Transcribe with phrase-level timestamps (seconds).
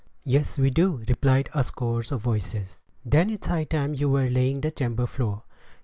[0.23, 2.81] "Yes, we do," replied a score of voices.
[3.05, 5.43] "Then it's high time you were laying the chamber floor."